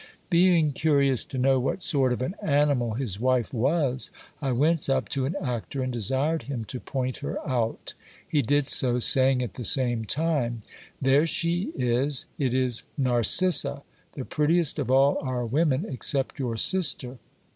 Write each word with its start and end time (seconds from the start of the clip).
Being 0.31 0.71
curious 0.73 1.23
to 1.25 1.37
know 1.37 1.59
what 1.59 1.83
sort 1.83 2.11
of 2.11 2.23
an 2.23 2.33
animal 2.41 2.95
his 2.95 3.19
wife 3.19 3.53
was, 3.53 4.09
I 4.41 4.51
went 4.51 4.89
up 4.89 5.07
to 5.09 5.27
an 5.27 5.35
actor 5.39 5.83
and 5.83 5.93
desired 5.93 6.41
him 6.41 6.65
to 6.73 6.79
point 6.79 7.17
her 7.17 7.37
out. 7.47 7.93
He 8.27 8.41
did 8.41 8.67
so, 8.67 8.97
saying 8.97 9.43
at 9.43 9.53
the 9.53 9.63
same 9.63 10.05
time: 10.05 10.63
There 10.99 11.27
she 11.27 11.71
is, 11.75 12.25
it 12.39 12.55
is 12.55 12.81
Nar 12.97 13.21
cissa; 13.21 13.83
the 14.13 14.25
prettiest 14.25 14.79
of 14.79 14.89
all 14.89 15.19
our 15.21 15.45
women 15.45 15.85
except 15.87 16.39
your 16.39 16.57
sister. 16.57 17.19